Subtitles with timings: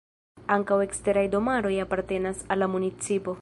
[0.55, 3.29] Ankaŭ eksteraj domaroj apartenas al la municipo.